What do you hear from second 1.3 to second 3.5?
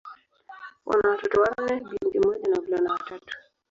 wanne: binti mmoja na wavulana watatu.